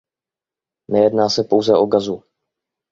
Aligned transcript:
Nejedná 0.91 1.29
se 1.29 1.43
pouze 1.43 1.73
o 1.73 1.85
Gazu. 1.85 2.23